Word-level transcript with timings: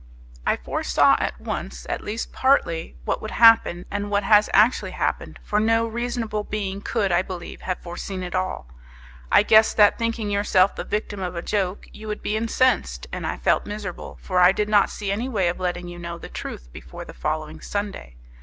I 0.47 0.57
foresaw 0.57 1.15
at 1.19 1.39
once, 1.39 1.85
at 1.87 2.03
least 2.03 2.33
partly; 2.33 2.95
what 3.05 3.21
would 3.21 3.29
happen; 3.29 3.85
and 3.91 4.09
what 4.09 4.23
has 4.23 4.49
actually, 4.51 4.93
happened; 4.97 5.37
for 5.43 5.59
no 5.59 5.85
reasonable 5.87 6.43
being 6.43 6.81
could, 6.81 7.11
I 7.11 7.21
believe, 7.21 7.61
have 7.61 7.83
foreseen 7.83 8.23
it 8.23 8.33
all. 8.33 8.67
I 9.31 9.43
guessed 9.43 9.77
that, 9.77 9.99
thinking 9.99 10.31
yourself 10.31 10.73
the 10.75 10.83
victim 10.83 11.21
of 11.21 11.35
a 11.35 11.43
joke, 11.43 11.85
you 11.93 12.07
would 12.07 12.23
be 12.23 12.35
incensed, 12.35 13.05
and 13.11 13.27
I 13.27 13.37
felt 13.37 13.67
miserable, 13.67 14.17
for 14.23 14.39
I 14.39 14.51
did 14.51 14.69
not 14.69 14.89
see 14.89 15.11
any 15.11 15.29
way 15.29 15.49
of 15.49 15.59
letting 15.59 15.87
you 15.87 15.99
know 15.99 16.17
the 16.17 16.29
truth 16.29 16.73
before 16.73 17.05
the 17.05 17.13
following 17.13 17.61
Sunday. 17.61 18.15